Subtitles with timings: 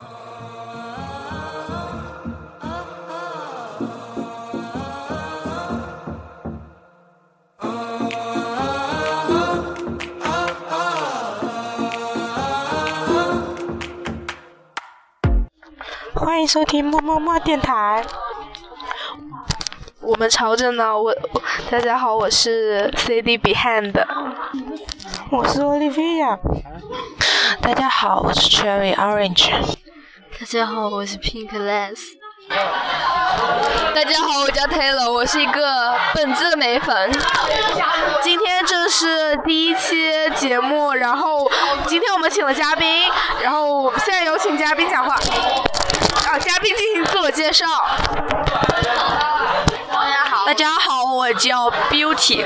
[0.00, 0.08] 欢
[16.40, 18.02] 迎收听么么么电台。
[20.00, 21.14] 我们朝着呢，我
[21.70, 23.92] 大家好，我是 CD Behind，
[25.30, 26.38] 我是 Olivia。
[27.60, 29.79] 大家好，我是 Cherry Orange。
[30.52, 32.00] 大家好，我是 Pink Less。
[33.94, 37.12] 大家好，我叫 Taylor，我是一个本质的美粉。
[38.20, 41.48] 今天这是第一期节目，然后
[41.86, 43.08] 今天我们请了嘉宾，
[43.40, 45.14] 然后现在有请嘉宾讲话。
[45.14, 47.66] 啊，嘉宾进行自我介绍。
[50.44, 52.44] 大家好，我叫 Beauty。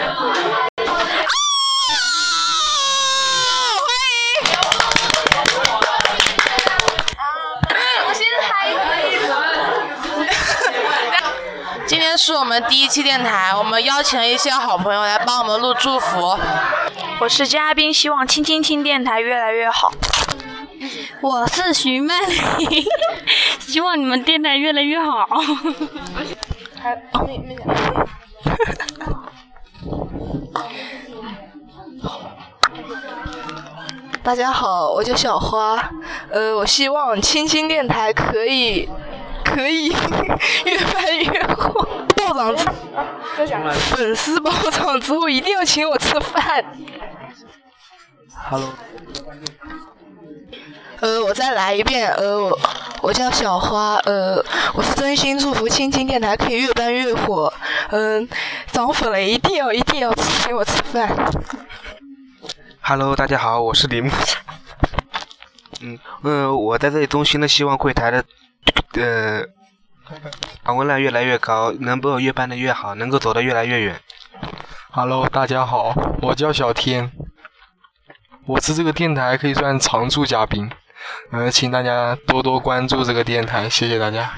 [11.87, 16.39] 今天是我们第一期电台，我们邀请了一些好朋友来帮我们录祝福。
[17.19, 19.91] 我是嘉宾，希望青青青电台越来越好。
[21.21, 22.85] 我是徐曼玲，
[23.59, 25.27] 希望你们电台越来越好。
[26.81, 26.95] 还
[27.27, 27.67] 没没讲。
[34.23, 35.91] 大家好，我叫小花，
[36.31, 38.89] 呃，我希望青青电台可以
[39.55, 39.89] 可以
[40.67, 42.67] 越办越火，暴涨之
[43.95, 46.65] 粉丝暴涨之后一定要请我吃饭。
[48.51, 48.69] Hello，
[50.99, 52.59] 呃，我再来一遍，呃，我
[53.03, 54.45] 我叫小花，呃，
[54.75, 57.53] 我是真心祝福青青电台可以越办越火，
[57.91, 58.29] 嗯、
[58.73, 61.09] 涨粉了一定要一定要请我吃饭。
[62.81, 64.11] Hello，大家好，我是李木。
[65.81, 68.25] 嗯呃，我在这里衷心的希望柜台的
[68.95, 69.45] 呃
[70.63, 74.01] 访问量越来越高，能够越办的越好，能够走得越来越远。
[74.91, 75.93] Hello，大家好，
[76.23, 77.11] 我叫小天，
[78.47, 80.71] 我是这个电台可以算常驻嘉宾，
[81.33, 84.33] 呃，请大家多多关注这个电台，谢谢大家。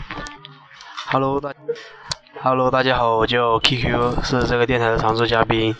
[1.09, 1.53] Hello，大
[2.41, 5.76] Hello，大家好，我叫 QQ，是这个电台的常驻嘉宾。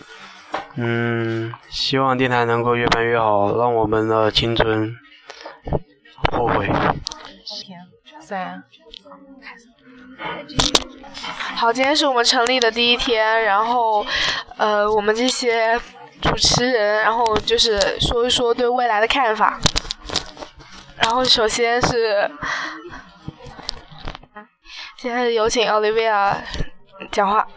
[0.75, 4.95] 嗯，希望电台能够越办越好，让我们的青春
[6.31, 6.69] 后悔。
[8.27, 8.61] 三，
[11.55, 14.05] 好，今天是我们成立的第一天，然后，
[14.57, 15.79] 呃，我们这些
[16.21, 19.57] 主持人，然后就是说一说对未来的看法。
[20.97, 22.29] 然后首先是，
[24.97, 26.35] 现在有请 Olivia
[27.09, 27.47] 讲话。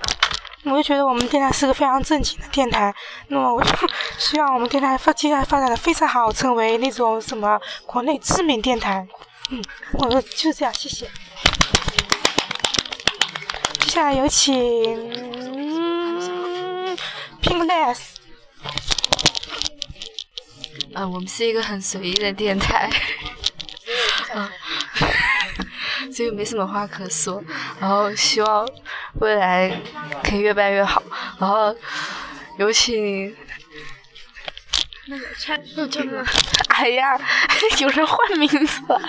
[0.66, 2.94] 我就觉得我们电台是个非常正经的电台，
[3.26, 3.70] 那么我就
[4.18, 9.04] 希望我们电台发接下来发展的非常好，成为那种什么国内知名电台。
[9.52, 9.62] 嗯，
[9.94, 11.10] 我就这样，谢谢。
[13.80, 14.54] 接下来有请
[15.12, 16.96] 嗯
[17.42, 17.98] Pink Less。
[20.94, 22.88] 呃，我们是一个很随意的电台，
[24.34, 24.48] 嗯，
[26.12, 27.42] 所以没什么话可说。
[27.80, 28.68] 然后希望
[29.20, 29.80] 未来
[30.22, 31.02] 可以越办越好。
[31.40, 31.74] 然后
[32.58, 33.34] 有请
[36.68, 37.18] 哎呀，
[37.78, 39.00] 有人换名字了。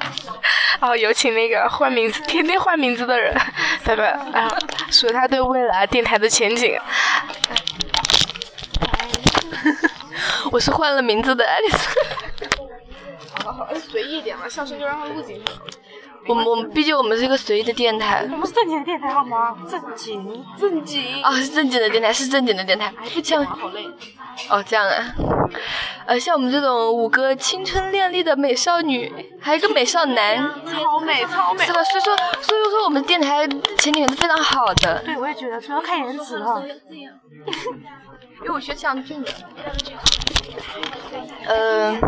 [0.80, 3.34] 哦，有请那个换名字、天天换名字的人，
[3.84, 4.48] 拜拜啊，
[4.90, 6.78] 说他对未来电台的前景。
[10.52, 11.88] 我是换了名字的爱丽丝。
[13.42, 15.52] 好好好，随意一点嘛，上声就让他录进去。
[16.28, 19.56] 我们我们毕竟我们是一个随意的电台我们是正经的电台好吗？
[19.68, 20.44] 正经。
[20.58, 21.22] 正经。
[21.22, 22.92] 啊，是正经的电台，是正经的电台。
[23.22, 23.86] 像好累。
[24.50, 25.14] 哦，这样啊。
[26.06, 30.36] 呃，像我们这种五个青春靓丽的美少女，还有一个美少男，
[30.66, 31.72] 超美超美是。
[31.72, 31.82] 吧？
[31.84, 33.46] 所以说，所以说我们电台
[33.78, 35.02] 前景还是非常好的。
[35.04, 36.62] 对，我也觉得主要看颜值哈。
[38.42, 39.30] 因为我学强俊的。
[41.46, 42.00] 嗯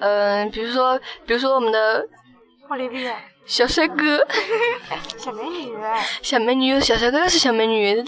[0.00, 2.06] 嗯，比如说，比如说我们的
[2.68, 3.14] Olivia，
[3.48, 4.24] 小帅哥，
[5.16, 5.74] 小美女。
[6.22, 8.04] 小美女，小帅哥是小美女，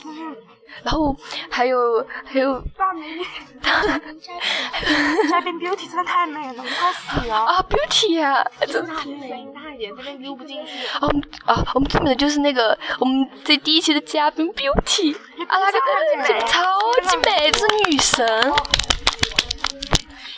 [0.84, 1.16] 然后
[1.48, 3.24] 还有还有大美女。
[5.30, 7.34] 嘉宾 Beauty 真的太美了，我快死了。
[7.34, 10.86] 啊，Beauty 呀，声音大一点，这边录不进去。
[10.88, 16.78] 啊，我们啊，我们最美的就是那个我们这第一期的嘉宾 Beauty，啊，那个这超
[17.08, 18.52] 级美，是女神。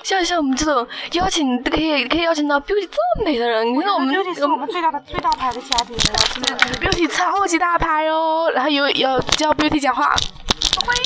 [0.03, 6.03] 像像我们这种邀请可以可以邀请到 Beauty 这么美的人，你看我们 Beauty 是我们最大的最大牌的嘉宾了，
[6.35, 6.57] 真的。
[6.81, 10.15] Beauty 超级大牌哦，然后有要叫 Beauty 讲话。
[10.85, 11.03] 欢迎。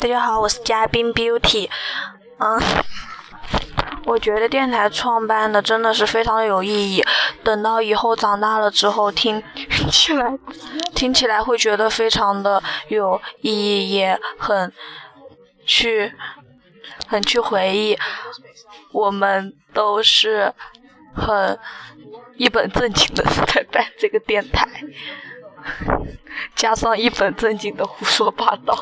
[0.00, 1.68] 大家好，我是嘉宾 Beauty。
[2.38, 2.60] 嗯，
[4.04, 7.04] 我觉得电台创办的真的是非常的有意义。
[7.44, 9.40] 等到以后长大了之后，听
[9.92, 10.36] 起来
[11.02, 14.72] 听起来会觉得非常的有意义，也很
[15.66, 16.12] 去
[17.08, 17.98] 很去回忆。
[18.92, 20.54] 我们都是
[21.12, 21.58] 很
[22.36, 24.64] 一本正经的在办这个电台，
[26.54, 28.78] 加上一本正经的胡说八道。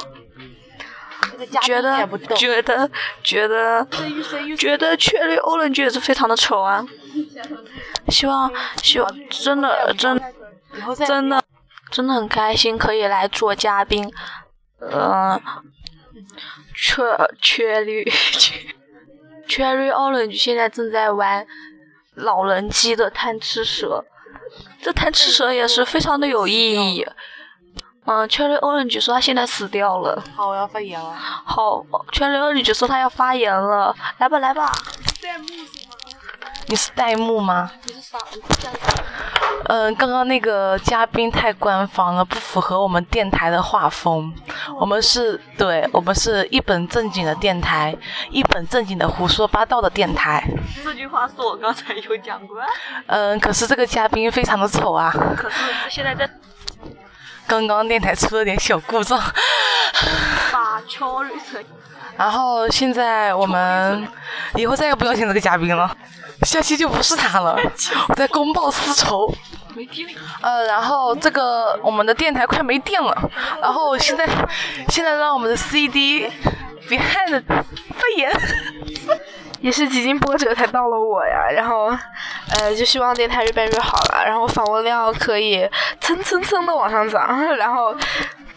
[1.62, 2.06] 觉得
[2.36, 2.90] 觉得
[3.22, 3.86] 觉得
[4.58, 6.84] 觉得 Cherry Orange 也是非常的丑啊！
[8.08, 8.52] 希望
[8.82, 10.20] 希望真的真
[11.06, 11.39] 真的
[12.00, 14.10] 真的很开心可以来做嘉宾。
[14.80, 15.38] 嗯
[16.74, 18.10] ，Cher Cherry
[19.46, 21.46] Cherry Orange 现在正在玩
[22.14, 24.02] 老人机的贪吃蛇，
[24.80, 27.06] 这贪吃蛇也是非常的有意义。
[28.06, 30.24] 嗯，Cherry Orange 说他现在死掉了。
[30.34, 31.12] 好，我要发言了。
[31.14, 33.94] 好，Cherry Orange 说他要发言了。
[34.16, 34.72] 来吧，来吧。
[36.70, 37.68] 你是代幕吗？
[37.82, 38.16] 你是啥？
[39.64, 44.32] 嗯，刚刚那个嘉宾太官方了，不符合我们电台的画风。
[44.78, 47.96] 我们是对，我们是一本正经的电台，
[48.30, 50.48] 一本正经的胡说八道的电台。
[50.84, 52.56] 这句话是我刚才有讲过。
[53.06, 55.12] 嗯，可是这个嘉宾非常的丑啊。
[55.36, 55.56] 可是
[55.88, 56.30] 现在在。
[57.48, 59.20] 刚刚电台出了点小故障。
[62.16, 64.06] 然后现在我们
[64.54, 65.90] 以后再也不邀请这个嘉宾了，
[66.42, 67.58] 下期就不是他了，
[68.08, 69.32] 我在公报私仇。
[69.74, 70.08] 没电。
[70.40, 73.30] 呃，然后这个我们的电台快没电了，
[73.62, 74.26] 然后现在
[74.88, 76.28] 现在让我们的 CD
[76.88, 78.32] Behind 发言。
[79.60, 81.94] 也是几经波折才到了我呀，然后，
[82.58, 85.68] 呃，就希望电台越办越好了，然后访问量可以
[86.00, 87.94] 蹭蹭蹭的往上涨，然后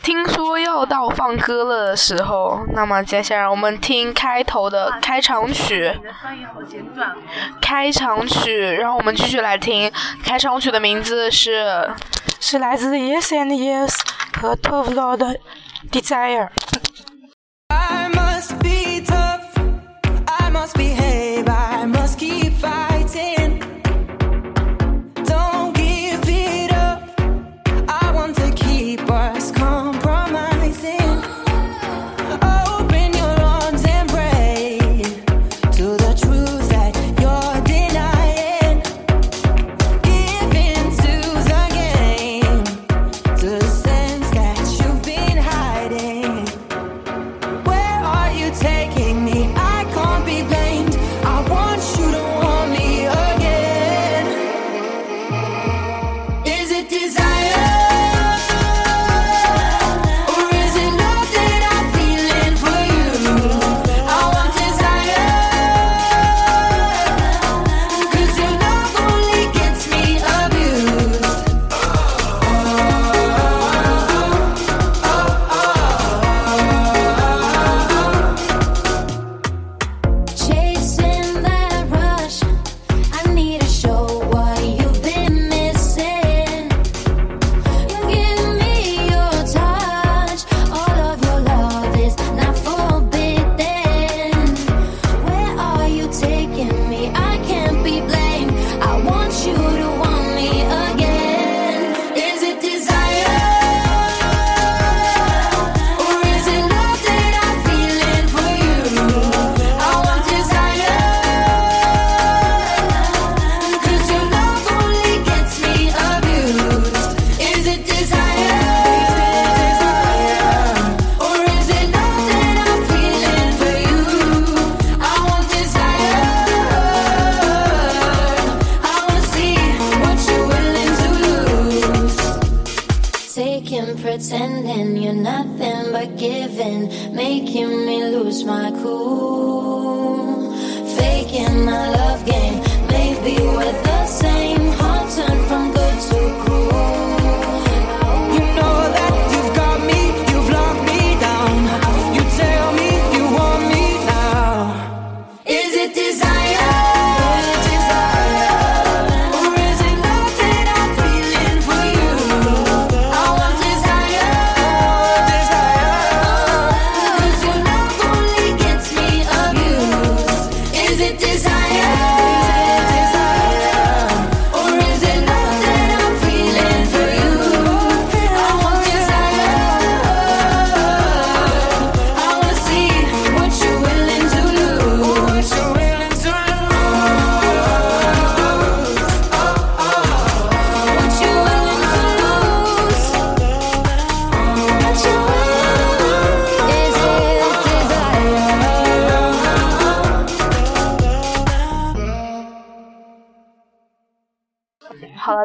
[0.03, 5.97] 听说要到放歌了的时候，那么接下来我们听开头的开场曲，
[7.61, 9.89] 开场曲，然后我们继续来听。
[10.23, 11.89] 开场曲的名字是
[12.39, 13.97] 是来自 Yes and Yes
[14.39, 15.39] 和 Tove Lo 的
[15.89, 16.49] Desire。
[20.63, 21.02] must behave,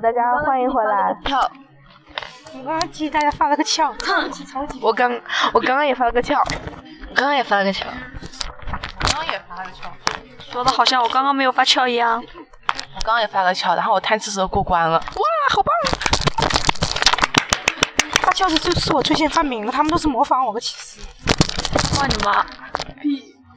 [0.08, 1.14] 大家欢迎回来。
[1.22, 1.38] 跳，
[2.54, 4.80] 我刚刚替大家发了个翘，超级超级。
[4.80, 5.12] 我刚
[5.52, 6.42] 我刚刚也发了个翘，
[7.14, 7.86] 刚刚也发了个条，
[9.00, 9.92] 刚刚也发了个翘，
[10.50, 12.24] 说的好像我刚刚没有发翘一样。
[12.24, 14.98] 我刚刚也发了个翘，然后我贪吃蛇过关了。
[14.98, 15.24] 哇，
[15.54, 15.70] 好棒！
[18.22, 21.02] 发翘是就是我最先发明的，他们都是模仿我的，其实。
[21.92, 22.46] 操你妈！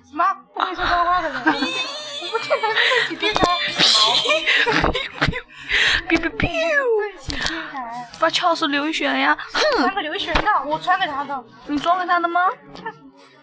[0.03, 0.25] 什么？
[0.53, 1.41] 不会说脏话的人。
[1.47, 2.75] 我不听他们
[3.07, 3.41] 自己电台。
[6.07, 6.49] Biu biu biu。
[8.19, 9.35] 发票是刘宇轩的呀。
[9.77, 11.43] 传给刘璇的，我穿给他的。
[11.67, 12.41] 你装给他的吗？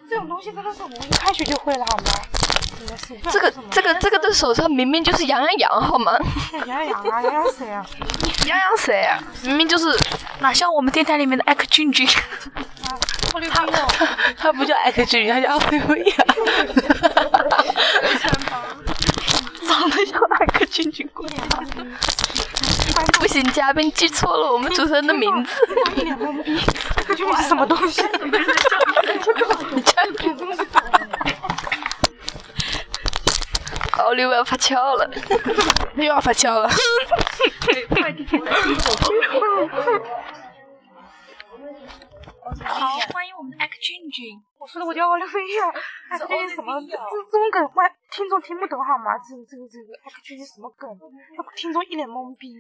[0.09, 2.05] 这种东西真的是我一开学就会了，好吗？
[3.31, 6.17] 这个这个这个的手上明明就是杨洋洋好吗？
[6.67, 7.85] 杨洋啊， 杨洋谁啊？
[8.47, 9.19] 杨洋谁啊？
[9.43, 9.87] 明明就是
[10.41, 12.09] 哪像我们电台里面的艾克俊俊，
[13.35, 13.87] 奥利维亚。
[14.39, 16.15] 他不叫艾克俊，他叫奥利维亚。
[20.69, 21.27] 俊俊过。
[23.21, 25.51] 不行，嘉宾记错了我们主持人的名字。
[25.97, 26.59] 一脸懵逼，
[27.37, 28.03] 是什么东西？
[33.99, 35.11] 奥利维要发翘了，
[35.97, 36.69] 又要发翘了。
[42.65, 44.41] 好，欢迎我们的艾克俊俊。
[44.69, 45.71] 我说的我叫奥利维亚，
[46.11, 46.79] 艾克俊是什么？
[46.79, 46.93] 这这
[47.39, 49.17] 种梗外听众听不懂好吗？
[49.17, 50.87] 这这个这个艾克俊是什么梗？
[50.91, 50.99] 让
[51.57, 52.53] 听众一脸懵逼。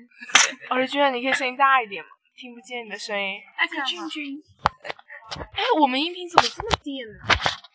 [0.71, 2.09] 奥利居然你可以声音大一点吗？
[2.35, 3.39] 听不见你的声音。
[3.59, 4.43] 艾克俊俊，
[5.53, 7.11] 哎，我们音频怎么这么低呢？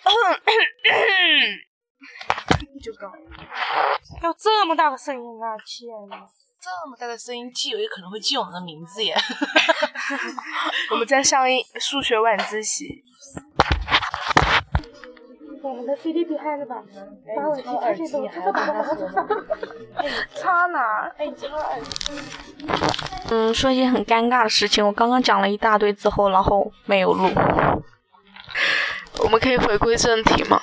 [2.81, 3.13] 就高。
[4.23, 5.55] 要这么大的声音啊！
[5.63, 6.25] 天呐！
[6.59, 9.13] 这么大的声音，基友也可能会记我们的名字耶。
[10.89, 13.03] 我们在上一数学晚自习。
[15.73, 16.75] 我们的 CD 比嗨了吧？
[17.35, 18.95] 把耳机插进去，插把把插。
[20.35, 21.11] 插哪？
[21.17, 22.13] 哎，插耳机。
[23.31, 27.27] 嗯，说一件很尴尬的事情，我刚刚讲了一大堆之后，然后没有录。
[29.17, 30.61] 我们可以回归正题吗？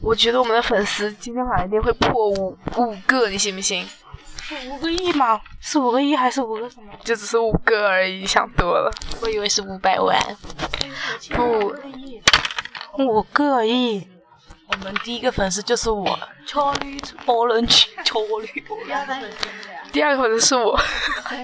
[0.00, 3.86] 我觉得我们的粉丝今天晚上一定会破五五个，你信不信？
[4.40, 5.38] 是五个亿吗？
[5.60, 6.90] 是五个亿还是五个什么？
[7.04, 8.90] 就只是五个而已，想多了。
[9.20, 10.16] 我以为是五百万。
[11.34, 11.74] 不，
[12.98, 14.08] 五个亿。
[14.68, 16.18] 我们第一个粉丝就是我。
[16.46, 18.76] 巧女波人去，巧女波
[19.92, 20.78] 第二个粉丝是我。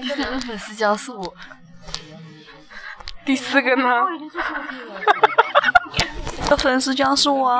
[0.01, 1.33] 第三个粉丝将是我。
[3.25, 4.03] 第四个呢？
[6.49, 7.59] 的粉丝将是我。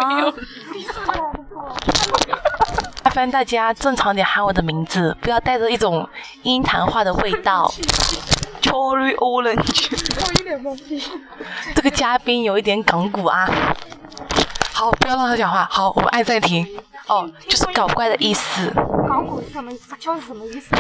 [3.04, 6.10] 麻烦大家正常点喊我的名字，不要带着一种
[6.42, 7.74] 阴谈话的味道。
[8.62, 9.90] 巧女 orange。
[10.22, 11.02] 我 一脸懵逼。
[11.74, 13.50] 这个嘉宾有一点港股啊。
[14.74, 15.66] 好，不要让他讲话。
[15.72, 16.68] 好，我们按暂停。
[17.08, 18.70] 哦，就是搞怪的意思。
[19.08, 19.96] 港股是什么意思？
[19.98, 20.76] 敲是什么意思？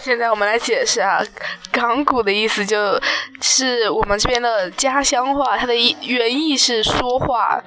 [0.00, 1.22] 现在我们来解释啊，
[1.70, 3.00] 港股的意思就
[3.40, 7.62] 是我们这边的家乡话，它的意原意是说话，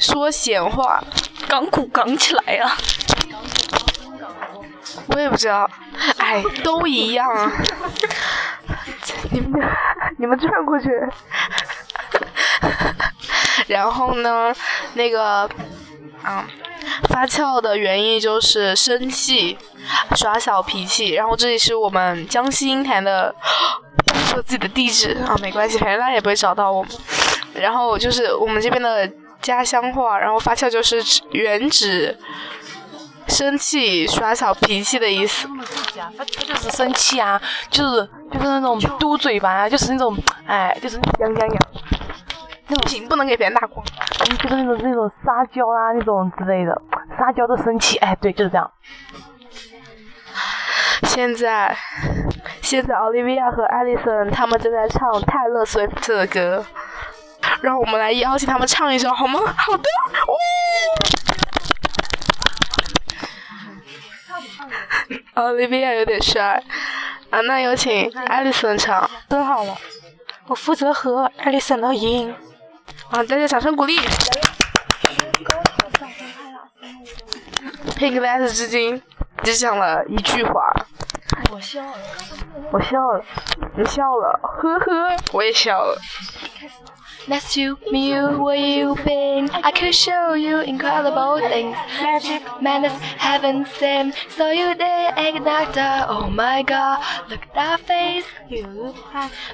[0.00, 1.02] 说闲话。
[1.46, 2.76] 港股港起来呀、
[5.08, 5.70] 我也不知道，
[6.16, 7.52] 哎，都一样啊。
[9.34, 9.60] 你 们
[10.18, 10.88] 你们转过去。
[13.66, 14.54] 然后呢，
[14.94, 15.48] 那个，
[16.24, 16.44] 嗯，
[17.08, 19.58] 发酵的原因就是生气，
[20.14, 21.14] 耍小脾气。
[21.14, 23.34] 然后这里是我们江西鹰潭的，
[24.26, 26.92] 说自己的地址啊，没关系，反正大家也不会找到我们。
[27.54, 29.10] 然后就是我们这边的
[29.40, 32.16] 家乡话，然后发酵就是原指
[33.28, 35.48] 生气、耍小脾气的意思。
[36.16, 37.40] 他就是生气啊，
[37.70, 40.16] 就是就是那种嘟嘴巴啊，就是那种
[40.46, 41.58] 哎，就是痒痒痒。
[42.66, 43.84] 那种行不能给别人打光。
[44.20, 46.80] 嗯，就是那种那种撒娇啊，那种之类的，
[47.18, 48.70] 撒娇的生气，哎，对，就是这样。
[51.02, 51.76] 现在，
[52.62, 56.64] 现在奥利维亚和艾丽森他们正在唱泰勒·斯威夫特的歌，
[57.60, 59.40] 让我们来邀请他们唱一首好吗？
[59.56, 59.84] 好的。
[60.26, 60.34] 哦、
[65.34, 66.62] 奥利维亚有点帅
[67.30, 69.08] 啊，那有请艾丽森唱。
[69.28, 69.76] 真好了，
[70.46, 72.32] 我负责和艾丽森的音。
[73.10, 73.98] 啊，大家掌声鼓励。
[77.96, 79.02] Pink Glass 至今
[79.42, 80.72] 只讲了一句话。
[81.50, 81.92] 我笑了，
[82.70, 83.24] 我笑了，
[83.76, 85.98] 你笑了，呵呵，我也笑了。
[87.26, 88.94] To meet you, where you
[89.52, 91.76] I could show you incredible things.
[92.00, 94.14] Magic, madness, heaven sent.
[94.30, 95.76] So you did ignite
[96.08, 98.26] Oh my god, look at that face.
[98.48, 98.94] You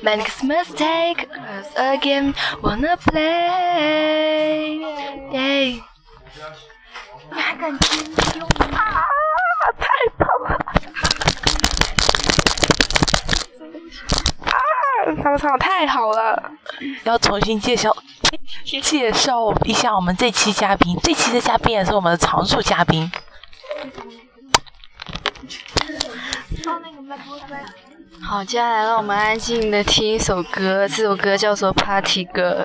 [0.02, 1.28] Manic's mistake.
[1.36, 4.78] us again, wanna play.
[5.32, 5.80] Yay.
[7.32, 9.06] Ah,
[15.16, 16.52] 他们唱的太好了。
[17.04, 17.96] 要重新介绍
[18.64, 23.10] 介绍一下我们这期嘉宾，这期的嘉宾也是我们的常驻嘉宾。
[28.22, 32.64] 好，接下来让我们安静的听一首歌，这首歌叫做《Party Girl》。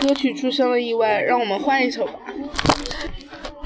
[0.00, 2.12] 歌曲出现了意外，让我们换一首吧。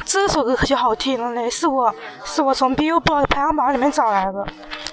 [0.07, 1.95] 这首歌可就好听了嘞，是我
[2.41, 4.47] 是我从 Billboard 排行榜里面找来的，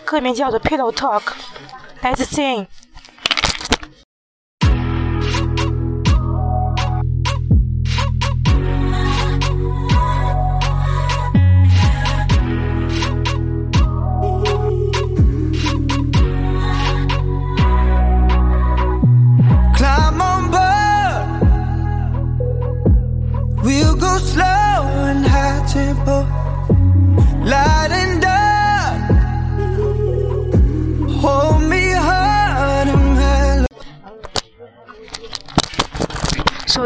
[0.04, 1.22] 歌名叫做 Pillow Talk，
[2.02, 2.68] 来自 Sing。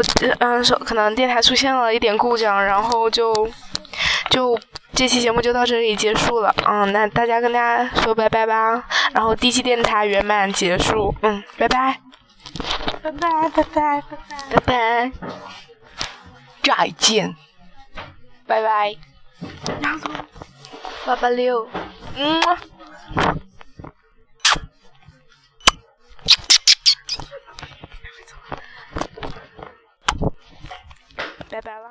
[0.38, 3.32] 嗯手可能电台出现了一点故障，然后就
[4.30, 4.58] 就
[4.94, 6.54] 这期节目就到这里结束了。
[6.68, 8.84] 嗯，那大家跟大家说拜拜吧。
[9.12, 11.14] 然后第一期电台圆满结束。
[11.22, 12.00] 嗯，拜拜。
[13.02, 14.02] 拜拜拜拜拜拜。
[14.50, 15.12] 拜拜。
[16.62, 17.34] 再见。
[18.46, 18.94] 拜拜。
[21.04, 21.68] 八八六。
[22.16, 22.40] 嗯。
[31.52, 31.90] 拜拜了。